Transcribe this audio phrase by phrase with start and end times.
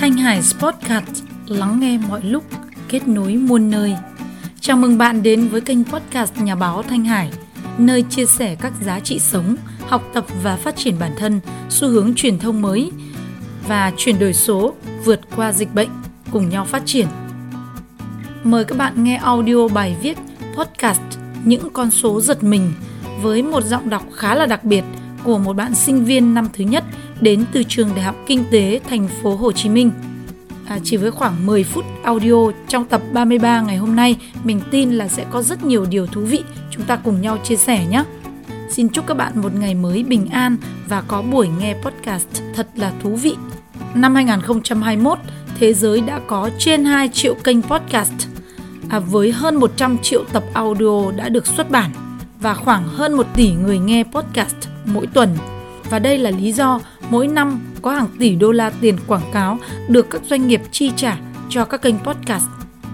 [0.00, 2.44] Thanh Hải Podcast lắng nghe mọi lúc,
[2.88, 3.94] kết nối muôn nơi.
[4.60, 7.30] Chào mừng bạn đến với kênh podcast Nhà báo Thanh Hải,
[7.78, 9.56] nơi chia sẻ các giá trị sống,
[9.86, 11.40] học tập và phát triển bản thân,
[11.70, 12.90] xu hướng truyền thông mới
[13.68, 14.74] và chuyển đổi số
[15.04, 15.88] vượt qua dịch bệnh,
[16.30, 17.06] cùng nhau phát triển.
[18.44, 20.18] Mời các bạn nghe audio bài viết
[20.56, 21.00] podcast
[21.44, 22.72] Những con số giật mình
[23.22, 24.84] với một giọng đọc khá là đặc biệt
[25.24, 26.84] của một bạn sinh viên năm thứ nhất
[27.20, 29.90] đến từ trường Đại học Kinh tế thành phố Hồ Chí Minh.
[30.66, 34.90] À, chỉ với khoảng 10 phút audio trong tập 33 ngày hôm nay, mình tin
[34.90, 38.04] là sẽ có rất nhiều điều thú vị chúng ta cùng nhau chia sẻ nhé.
[38.70, 40.56] Xin chúc các bạn một ngày mới bình an
[40.88, 43.36] và có buổi nghe podcast thật là thú vị.
[43.94, 45.18] Năm 2021,
[45.58, 48.28] thế giới đã có trên 2 triệu kênh podcast
[48.88, 51.90] à, với hơn 100 triệu tập audio đã được xuất bản
[52.40, 55.36] và khoảng hơn 1 tỷ người nghe podcast mỗi tuần.
[55.90, 56.80] Và đây là lý do
[57.10, 59.58] mỗi năm có hàng tỷ đô la tiền quảng cáo
[59.88, 62.44] được các doanh nghiệp chi trả cho các kênh podcast.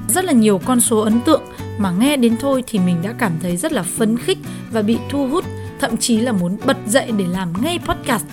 [0.09, 1.42] Rất là nhiều con số ấn tượng
[1.78, 4.39] mà nghe đến thôi thì mình đã cảm thấy rất là phấn khích
[4.70, 5.45] và bị thu hút,
[5.81, 8.25] thậm chí là muốn bật dậy để làm ngay podcast.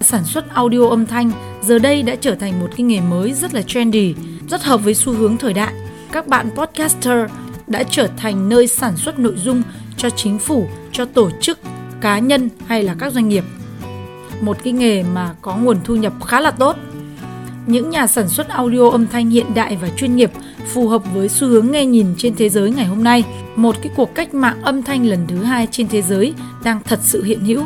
[0.00, 1.30] Sản xuất audio âm thanh
[1.62, 4.14] giờ đây đã trở thành một cái nghề mới rất là trendy,
[4.48, 5.72] rất hợp với xu hướng thời đại.
[6.12, 7.30] Các bạn podcaster
[7.66, 9.62] đã trở thành nơi sản xuất nội dung
[9.96, 11.58] cho chính phủ, cho tổ chức,
[12.00, 13.44] cá nhân hay là các doanh nghiệp
[14.40, 16.76] một cái nghề mà có nguồn thu nhập khá là tốt.
[17.66, 20.30] Những nhà sản xuất audio âm thanh hiện đại và chuyên nghiệp
[20.72, 23.24] phù hợp với xu hướng nghe nhìn trên thế giới ngày hôm nay,
[23.56, 26.98] một cái cuộc cách mạng âm thanh lần thứ hai trên thế giới đang thật
[27.02, 27.62] sự hiện hữu.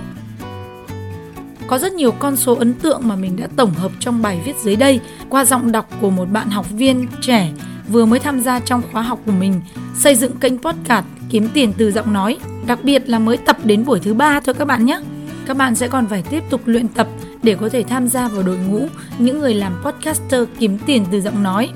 [1.67, 4.57] Có rất nhiều con số ấn tượng mà mình đã tổng hợp trong bài viết
[4.63, 7.53] dưới đây qua giọng đọc của một bạn học viên trẻ
[7.89, 9.61] vừa mới tham gia trong khóa học của mình
[9.99, 13.85] xây dựng kênh podcast kiếm tiền từ giọng nói, đặc biệt là mới tập đến
[13.85, 15.01] buổi thứ ba thôi các bạn nhé
[15.49, 17.09] các bạn sẽ còn phải tiếp tục luyện tập
[17.43, 18.87] để có thể tham gia vào đội ngũ
[19.19, 21.69] những người làm podcaster kiếm tiền từ giọng nói.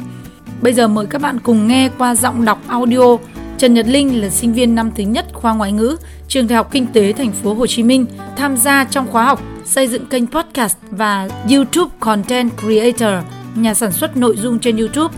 [0.62, 3.16] Bây giờ mời các bạn cùng nghe qua giọng đọc audio.
[3.58, 5.96] Trần Nhật Linh là sinh viên năm thứ nhất khoa ngoại ngữ,
[6.28, 8.06] trường Đại học Kinh tế thành phố Hồ Chí Minh,
[8.36, 13.92] tham gia trong khóa học xây dựng kênh podcast và YouTube Content Creator, nhà sản
[13.92, 15.14] xuất nội dung trên YouTube.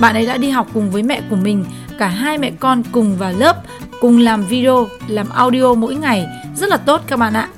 [0.00, 1.64] Bạn ấy đã đi học cùng với mẹ của mình,
[1.98, 3.56] cả hai mẹ con cùng vào lớp,
[4.00, 6.26] cùng làm video, làm audio mỗi ngày.
[6.56, 7.48] Rất là tốt các bạn ạ.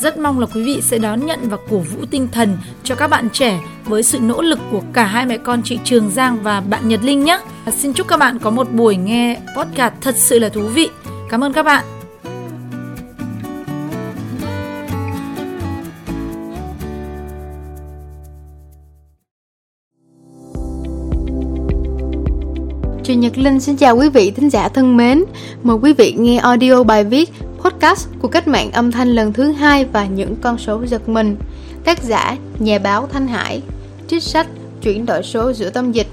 [0.00, 3.06] Rất mong là quý vị sẽ đón nhận và cổ vũ tinh thần cho các
[3.06, 6.60] bạn trẻ với sự nỗ lực của cả hai mẹ con chị Trường Giang và
[6.60, 7.38] bạn Nhật Linh nhé.
[7.78, 10.88] Xin chúc các bạn có một buổi nghe podcast thật sự là thú vị.
[11.30, 11.95] Cảm ơn các bạn.
[23.06, 25.24] Truyền Nhật Linh xin chào quý vị thính giả thân mến.
[25.62, 29.52] Mời quý vị nghe audio bài viết podcast của cách mạng âm thanh lần thứ
[29.52, 31.36] hai và những con số giật mình.
[31.84, 33.62] Tác giả nhà báo Thanh Hải,
[34.08, 34.46] trích sách
[34.82, 36.06] chuyển đổi số giữa tâm dịch,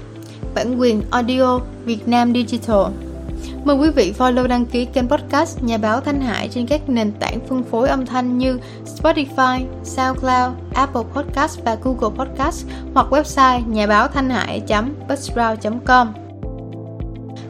[0.54, 2.92] bản quyền audio Việt Nam Digital.
[3.64, 7.12] Mời quý vị follow đăng ký kênh podcast Nhà báo Thanh Hải trên các nền
[7.12, 8.58] tảng phân phối âm thanh như
[8.96, 16.23] Spotify, SoundCloud, Apple Podcast và Google Podcast hoặc website nhà báo thanh hải.buzzsprout.com.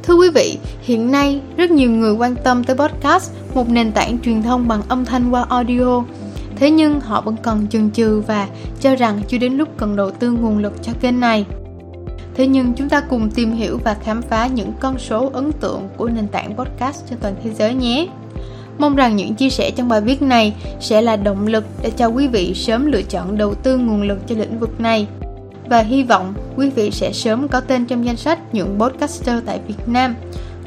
[0.06, 4.19] Thưa quý vị, hiện nay rất nhiều người quan tâm tới podcast, một nền tảng
[4.25, 6.03] truyền thông bằng âm thanh qua audio.
[6.56, 8.48] Thế nhưng họ vẫn còn chần chừ và
[8.81, 11.47] cho rằng chưa đến lúc cần đầu tư nguồn lực cho kênh này.
[12.34, 15.88] Thế nhưng chúng ta cùng tìm hiểu và khám phá những con số ấn tượng
[15.97, 18.06] của nền tảng podcast trên toàn thế giới nhé.
[18.78, 22.06] Mong rằng những chia sẻ trong bài viết này sẽ là động lực để cho
[22.06, 25.06] quý vị sớm lựa chọn đầu tư nguồn lực cho lĩnh vực này
[25.69, 29.60] và hy vọng quý vị sẽ sớm có tên trong danh sách những podcaster tại
[29.69, 30.14] Việt Nam.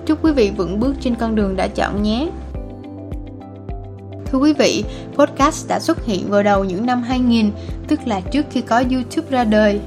[0.06, 2.30] Chúc quý vị vững bước trên con đường đã chọn nhé.
[4.26, 7.52] Thưa quý vị, podcast đã xuất hiện vào đầu những năm 2000,
[7.88, 9.80] tức là trước khi có YouTube ra đời.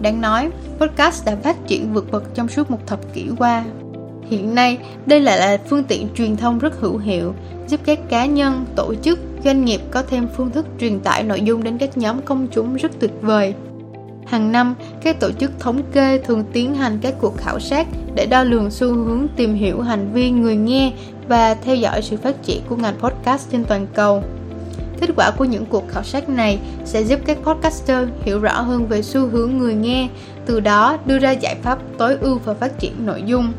[0.00, 3.64] Đáng nói, podcast đã phát triển vượt bậc trong suốt một thập kỷ qua.
[4.30, 7.34] Hiện nay, đây lại là phương tiện truyền thông rất hữu hiệu,
[7.68, 11.40] giúp các cá nhân, tổ chức, doanh nghiệp có thêm phương thức truyền tải nội
[11.40, 13.54] dung đến các nhóm công chúng rất tuyệt vời.
[14.26, 18.26] Hàng năm, các tổ chức thống kê thường tiến hành các cuộc khảo sát để
[18.26, 20.92] đo lường xu hướng tìm hiểu hành vi người nghe
[21.28, 24.22] và theo dõi sự phát triển của ngành podcast trên toàn cầu.
[25.00, 28.86] Kết quả của những cuộc khảo sát này sẽ giúp các podcaster hiểu rõ hơn
[28.86, 30.08] về xu hướng người nghe,
[30.46, 33.52] từ đó đưa ra giải pháp tối ưu và phát triển nội dung.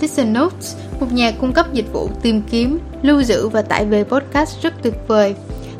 [0.00, 4.04] Listen Notes, một nhà cung cấp dịch vụ tìm kiếm, lưu giữ và tải về
[4.04, 5.34] podcast rất tuyệt vời.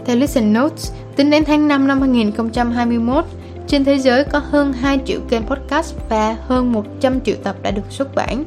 [0.04, 3.24] Theo Listen Notes, tính đến tháng 5 năm 2021,
[3.72, 7.70] trên thế giới có hơn 2 triệu kênh podcast và hơn 100 triệu tập đã
[7.70, 8.44] được xuất bản.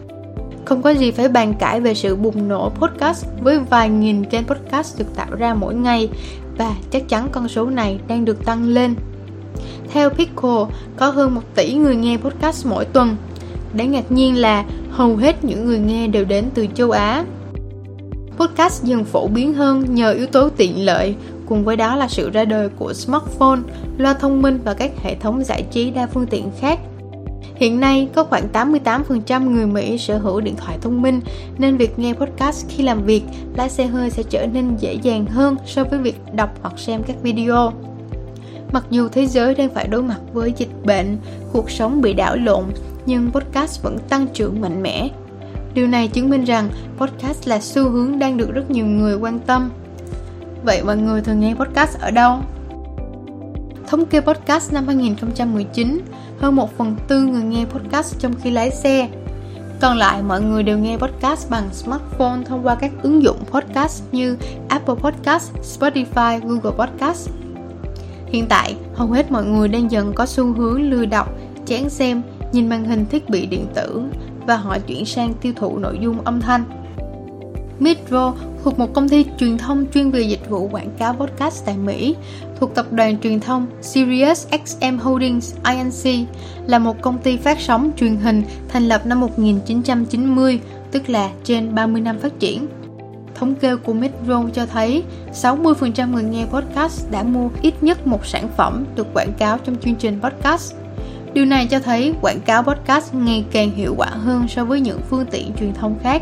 [0.66, 4.46] Không có gì phải bàn cãi về sự bùng nổ podcast với vài nghìn kênh
[4.46, 6.10] podcast được tạo ra mỗi ngày
[6.58, 8.96] và chắc chắn con số này đang được tăng lên.
[9.94, 10.66] Theo Pickle,
[10.98, 13.16] có hơn 1 tỷ người nghe podcast mỗi tuần.
[13.74, 17.26] Đáng ngạc nhiên là hầu hết những người nghe đều đến từ châu Á.
[18.38, 21.16] Podcast dần phổ biến hơn nhờ yếu tố tiện lợi,
[21.48, 23.60] cùng với đó là sự ra đời của smartphone,
[23.98, 26.80] loa thông minh và các hệ thống giải trí đa phương tiện khác.
[27.56, 31.22] Hiện nay, có khoảng 88% người Mỹ sở hữu điện thoại thông minh,
[31.58, 33.24] nên việc nghe podcast khi làm việc,
[33.56, 37.04] lái xe hơi sẽ trở nên dễ dàng hơn so với việc đọc hoặc xem
[37.04, 37.74] các video.
[38.72, 41.18] Mặc dù thế giới đang phải đối mặt với dịch bệnh,
[41.54, 42.64] cuộc sống bị đảo lộn,
[43.06, 45.10] nhưng podcast vẫn tăng trưởng mạnh mẽ.
[45.74, 49.40] Điều này chứng minh rằng podcast là xu hướng đang được rất nhiều người quan
[49.40, 49.70] tâm.
[50.66, 52.40] Vậy mọi người thường nghe podcast ở đâu?
[53.88, 56.02] Thống kê podcast năm 2019,
[56.40, 59.10] hơn 1 phần tư người nghe podcast trong khi lái xe.
[59.82, 64.04] Còn lại mọi người đều nghe podcast bằng smartphone thông qua các ứng dụng podcast
[64.12, 64.38] như
[64.70, 67.30] Apple Podcast, Spotify, Google Podcast.
[68.28, 71.34] Hiện tại, hầu hết mọi người đang dần có xu hướng lừa đọc,
[71.66, 72.22] chán xem,
[72.52, 74.04] nhìn màn hình thiết bị điện tử
[74.48, 76.64] và họ chuyển sang tiêu thụ nội dung âm thanh.
[77.80, 78.34] Midro
[78.66, 82.16] thuộc một công ty truyền thông chuyên về dịch vụ quảng cáo podcast tại Mỹ,
[82.60, 86.28] thuộc tập đoàn truyền thông Sirius XM Holdings Inc.
[86.68, 90.60] là một công ty phát sóng truyền hình thành lập năm 1990,
[90.92, 92.68] tức là trên 30 năm phát triển.
[93.36, 95.04] Thống kê của Metro cho thấy
[95.34, 99.76] 60% người nghe podcast đã mua ít nhất một sản phẩm được quảng cáo trong
[99.76, 100.76] chương trình podcast.
[101.34, 105.00] Điều này cho thấy quảng cáo podcast ngày càng hiệu quả hơn so với những
[105.10, 106.22] phương tiện truyền thông khác.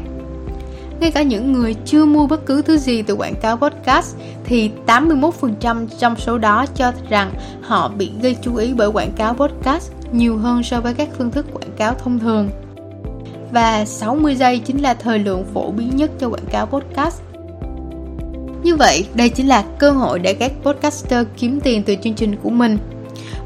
[1.04, 4.72] Ngay cả những người chưa mua bất cứ thứ gì từ quảng cáo podcast thì
[4.88, 9.92] 81% trong số đó cho rằng họ bị gây chú ý bởi quảng cáo podcast
[10.12, 12.50] nhiều hơn so với các phương thức quảng cáo thông thường
[13.52, 17.22] và 60 giây chính là thời lượng phổ biến nhất cho quảng cáo podcast.
[18.64, 22.36] Như vậy, đây chính là cơ hội để các podcaster kiếm tiền từ chương trình
[22.44, 22.78] của mình.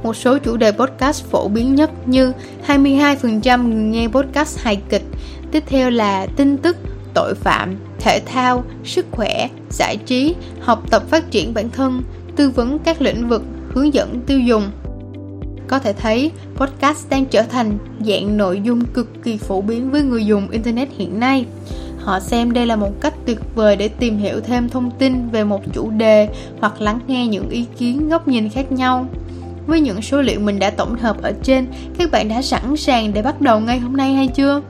[0.03, 2.33] Một số chủ đề podcast phổ biến nhất như
[2.67, 5.03] 22% người nghe podcast hài kịch,
[5.51, 6.77] tiếp theo là tin tức,
[7.17, 12.01] tội phạm, thể thao, sức khỏe, giải trí, học tập phát triển bản thân,
[12.35, 14.71] tư vấn các lĩnh vực, hướng dẫn tiêu dùng,
[15.67, 20.01] có thể thấy, podcast đang trở thành dạng nội dung cực kỳ phổ biến với
[20.01, 21.45] người dùng Internet hiện nay.
[21.99, 25.43] Họ xem đây là một cách tuyệt vời để tìm hiểu thêm thông tin về
[25.43, 26.29] một chủ đề
[26.59, 29.07] hoặc lắng nghe những ý kiến góc nhìn khác nhau.
[29.67, 31.65] Với những số liệu mình đã tổng hợp ở trên,
[31.97, 34.61] các bạn đã sẵn sàng để bắt đầu ngay hôm nay hay chưa?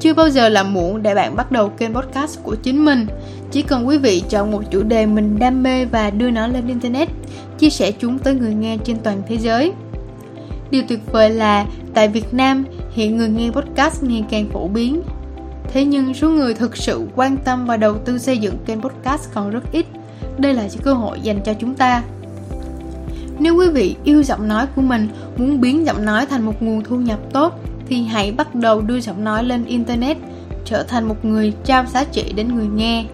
[0.00, 3.06] Chưa bao giờ là muộn để bạn bắt đầu kênh podcast của chính mình.
[3.50, 6.66] Chỉ cần quý vị chọn một chủ đề mình đam mê và đưa nó lên
[6.66, 7.08] Internet,
[7.58, 9.72] chia sẻ chúng tới người nghe trên toàn thế giới.
[10.70, 15.02] Điều tuyệt vời là tại Việt Nam hiện người nghe podcast ngày càng phổ biến.
[15.72, 19.28] Thế nhưng số người thực sự quan tâm và đầu tư xây dựng kênh podcast
[19.34, 19.86] còn rất ít.
[20.38, 22.02] Đây là cơ hội dành cho chúng ta.
[23.38, 26.84] Nếu quý vị yêu giọng nói của mình, muốn biến giọng nói thành một nguồn
[26.84, 30.16] thu nhập tốt thì hãy bắt đầu đưa giọng nói lên internet,
[30.64, 33.04] trở thành một người trao giá trị đến người nghe.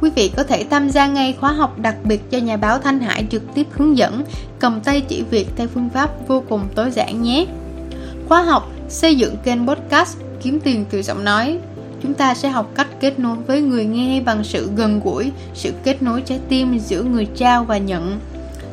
[0.00, 3.00] Quý vị có thể tham gia ngay khóa học đặc biệt cho nhà báo Thanh
[3.00, 4.24] Hải trực tiếp hướng dẫn,
[4.58, 7.46] cầm tay chỉ việc theo phương pháp vô cùng tối giản nhé.
[8.28, 11.58] Khóa học xây dựng kênh podcast kiếm tiền từ giọng nói.
[12.02, 15.72] Chúng ta sẽ học cách kết nối với người nghe bằng sự gần gũi, sự
[15.84, 18.20] kết nối trái tim giữa người trao và nhận.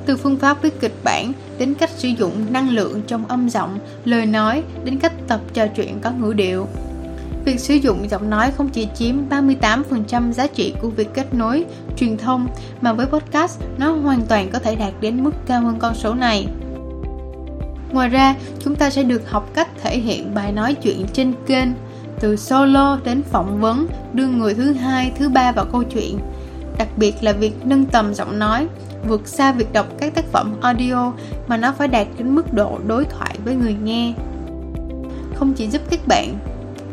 [0.07, 3.80] Từ phương pháp viết kịch bản đến cách sử dụng năng lượng trong âm giọng,
[4.06, 6.68] lời nói đến cách tập trò chuyện có ngữ điệu.
[7.45, 11.66] Việc sử dụng giọng nói không chỉ chiếm 38% giá trị của việc kết nối,
[11.97, 12.47] truyền thông
[12.81, 16.14] mà với podcast nó hoàn toàn có thể đạt đến mức cao hơn con số
[16.14, 16.47] này.
[17.92, 21.68] Ngoài ra, chúng ta sẽ được học cách thể hiện bài nói chuyện trên kênh,
[22.19, 26.19] từ solo đến phỏng vấn, đưa người thứ hai, thứ ba vào câu chuyện.
[26.78, 28.68] Đặc biệt là việc nâng tầm giọng nói,
[29.07, 31.13] vượt xa việc đọc các tác phẩm audio
[31.47, 34.13] mà nó phải đạt đến mức độ đối thoại với người nghe.
[35.35, 36.39] Không chỉ giúp các bạn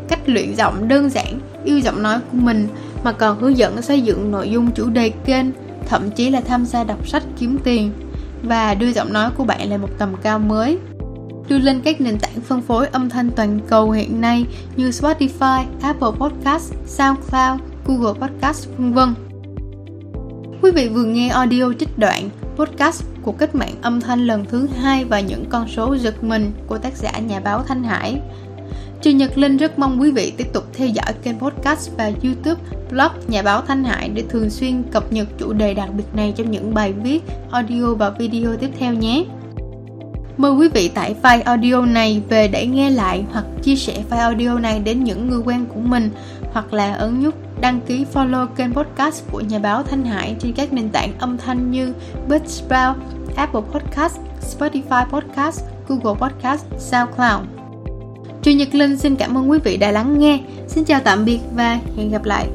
[0.09, 2.69] cách luyện giọng đơn giản, yêu giọng nói của mình
[3.05, 5.47] mà còn hướng dẫn xây dựng nội dung chủ đề kênh,
[5.89, 7.93] thậm chí là tham gia đọc sách kiếm tiền
[8.43, 10.79] và đưa giọng nói của bạn lên một tầm cao mới.
[11.49, 14.47] Đưa lên các nền tảng phân phối âm thanh toàn cầu hiện nay
[14.77, 19.24] như Spotify, Apple Podcast, SoundCloud, Google Podcast, vân vân.
[20.65, 24.69] Quý vị vừa nghe audio trích đoạn podcast của cách mạng âm thanh lần thứ
[24.81, 28.21] hai và những con số giật mình của tác giả nhà báo Thanh Hải.
[29.03, 32.61] Trường Nhật Linh rất mong quý vị tiếp tục theo dõi kênh podcast và YouTube,
[32.91, 36.33] blog Nhà báo Thanh Hải để thường xuyên cập nhật chủ đề đặc biệt này
[36.37, 39.25] trong những bài viết, audio và video tiếp theo nhé.
[40.37, 44.19] Mời quý vị tải file audio này về để nghe lại hoặc chia sẻ file
[44.19, 46.11] audio này đến những người quen của mình
[46.53, 50.53] hoặc là ấn nút đăng ký follow kênh podcast của nhà báo Thanh Hải trên
[50.53, 51.95] các nền tảng âm thanh như
[52.29, 52.95] Buzzsprout,
[53.37, 57.47] Apple Podcast, Spotify Podcast, Google Podcast, SoundCloud.
[58.43, 60.41] Chủ nhật Linh xin cảm ơn quý vị đã lắng nghe.
[60.69, 62.47] Xin chào tạm biệt và hẹn gặp lại.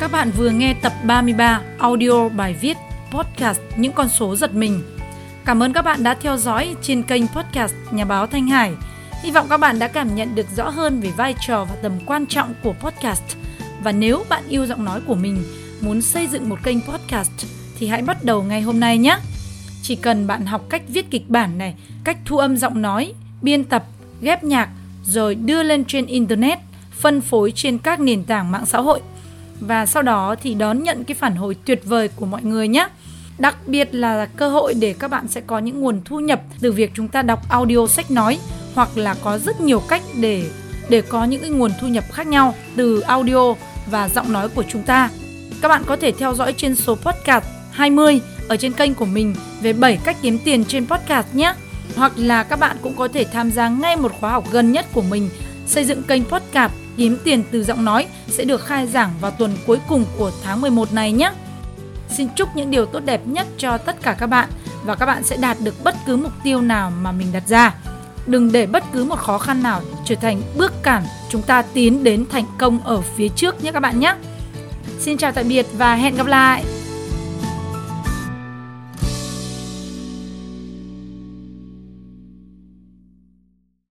[0.00, 2.76] Các bạn vừa nghe tập 33 audio bài viết
[3.10, 4.82] podcast Những con số giật mình.
[5.44, 8.72] Cảm ơn các bạn đã theo dõi trên kênh podcast Nhà báo Thanh Hải.
[9.22, 11.92] Hy vọng các bạn đã cảm nhận được rõ hơn về vai trò và tầm
[12.06, 13.22] quan trọng của podcast.
[13.82, 15.42] Và nếu bạn yêu giọng nói của mình,
[15.80, 17.30] muốn xây dựng một kênh podcast
[17.78, 19.18] thì hãy bắt đầu ngay hôm nay nhé.
[19.82, 23.64] Chỉ cần bạn học cách viết kịch bản này, cách thu âm giọng nói, biên
[23.64, 23.84] tập,
[24.20, 24.68] ghép nhạc
[25.04, 26.58] rồi đưa lên trên internet,
[26.92, 29.00] phân phối trên các nền tảng mạng xã hội
[29.60, 32.88] và sau đó thì đón nhận cái phản hồi tuyệt vời của mọi người nhé.
[33.38, 36.72] Đặc biệt là cơ hội để các bạn sẽ có những nguồn thu nhập từ
[36.72, 38.38] việc chúng ta đọc audio sách nói,
[38.74, 40.50] hoặc là có rất nhiều cách để
[40.88, 43.54] để có những cái nguồn thu nhập khác nhau từ audio
[43.90, 45.10] và giọng nói của chúng ta.
[45.62, 49.34] Các bạn có thể theo dõi trên số podcast 20 ở trên kênh của mình
[49.62, 51.54] về 7 cách kiếm tiền trên podcast nhé.
[51.96, 54.86] Hoặc là các bạn cũng có thể tham gia ngay một khóa học gần nhất
[54.92, 55.28] của mình,
[55.66, 59.56] xây dựng kênh podcast kiếm tiền từ giọng nói sẽ được khai giảng vào tuần
[59.66, 61.30] cuối cùng của tháng 11 này nhé.
[62.08, 64.48] Xin chúc những điều tốt đẹp nhất cho tất cả các bạn
[64.84, 67.74] và các bạn sẽ đạt được bất cứ mục tiêu nào mà mình đặt ra.
[68.26, 72.04] Đừng để bất cứ một khó khăn nào trở thành bước cản chúng ta tiến
[72.04, 74.14] đến thành công ở phía trước nhé các bạn nhé.
[74.98, 76.64] Xin chào tạm biệt và hẹn gặp lại.